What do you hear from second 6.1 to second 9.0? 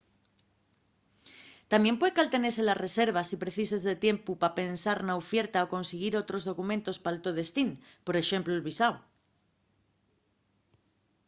otros documentos pal to destín por exemplu el visáu